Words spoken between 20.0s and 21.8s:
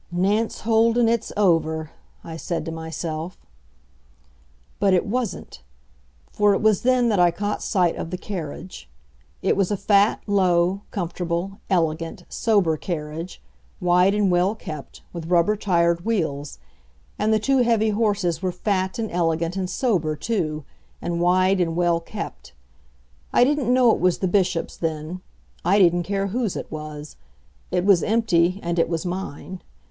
too, and wide and